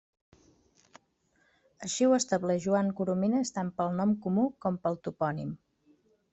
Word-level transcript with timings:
Així 1.89 2.07
ho 2.07 2.15
estableix 2.17 2.65
Joan 2.65 2.91
Coromines 3.01 3.55
tant 3.59 3.71
per 3.77 3.87
al 3.89 3.95
nom 4.01 4.17
comú 4.27 4.49
com 4.67 4.81
per 4.85 4.95
al 4.95 5.01
topònim. 5.09 5.57